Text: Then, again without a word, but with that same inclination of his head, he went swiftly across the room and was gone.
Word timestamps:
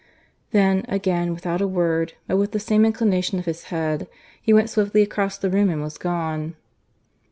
Then, 0.49 0.83
again 0.87 1.31
without 1.31 1.61
a 1.61 1.67
word, 1.67 2.13
but 2.25 2.37
with 2.37 2.53
that 2.53 2.59
same 2.61 2.85
inclination 2.85 3.37
of 3.37 3.45
his 3.45 3.65
head, 3.65 4.07
he 4.41 4.51
went 4.51 4.71
swiftly 4.71 5.03
across 5.03 5.37
the 5.37 5.47
room 5.51 5.69
and 5.69 5.79
was 5.83 5.99
gone. 5.99 6.55